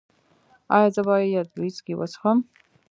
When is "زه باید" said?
0.95-1.47